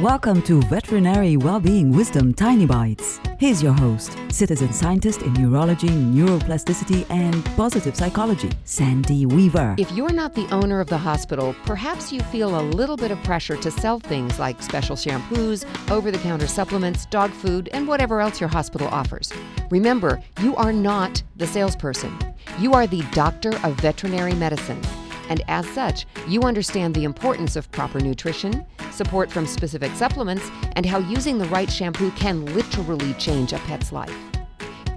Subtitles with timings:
[0.00, 3.18] Welcome to Veterinary Wellbeing Wisdom Tiny Bites.
[3.38, 9.74] Here's your host, citizen scientist in neurology, neuroplasticity, and positive psychology, Sandy Weaver.
[9.78, 13.24] If you're not the owner of the hospital, perhaps you feel a little bit of
[13.24, 18.20] pressure to sell things like special shampoos, over the counter supplements, dog food, and whatever
[18.20, 19.32] else your hospital offers.
[19.70, 22.14] Remember, you are not the salesperson.
[22.58, 24.82] You are the doctor of veterinary medicine.
[25.30, 28.64] And as such, you understand the importance of proper nutrition,
[28.96, 33.92] support from specific supplements, and how using the right shampoo can literally change a pet's
[33.92, 34.16] life.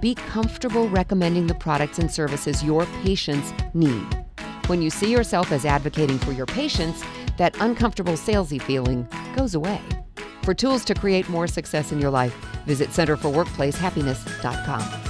[0.00, 4.06] Be comfortable recommending the products and services your patients need.
[4.66, 7.04] When you see yourself as advocating for your patients,
[7.36, 9.80] that uncomfortable salesy feeling goes away.
[10.42, 12.34] For tools to create more success in your life,
[12.66, 15.09] visit centerforworkplacehappiness.com.